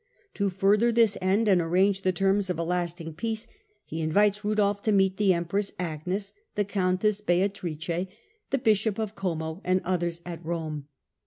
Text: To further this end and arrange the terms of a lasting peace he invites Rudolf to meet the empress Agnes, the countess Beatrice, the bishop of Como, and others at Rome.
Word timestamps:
To 0.33 0.49
further 0.49 0.91
this 0.91 1.15
end 1.21 1.47
and 1.47 1.61
arrange 1.61 2.01
the 2.01 2.11
terms 2.11 2.49
of 2.49 2.57
a 2.57 2.63
lasting 2.63 3.13
peace 3.13 3.45
he 3.85 4.01
invites 4.01 4.43
Rudolf 4.43 4.81
to 4.81 4.91
meet 4.91 5.17
the 5.17 5.31
empress 5.31 5.73
Agnes, 5.77 6.33
the 6.55 6.65
countess 6.65 7.21
Beatrice, 7.21 8.07
the 8.49 8.57
bishop 8.57 8.97
of 8.97 9.13
Como, 9.13 9.61
and 9.63 9.79
others 9.83 10.19
at 10.25 10.43
Rome. 10.43 10.87